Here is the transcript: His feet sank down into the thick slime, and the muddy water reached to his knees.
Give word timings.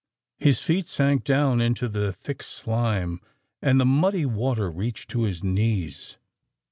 His 0.39 0.61
feet 0.61 0.87
sank 0.87 1.23
down 1.23 1.61
into 1.61 1.87
the 1.87 2.11
thick 2.11 2.41
slime, 2.41 3.21
and 3.61 3.79
the 3.79 3.85
muddy 3.85 4.25
water 4.25 4.71
reached 4.71 5.11
to 5.11 5.25
his 5.25 5.43
knees. 5.43 6.17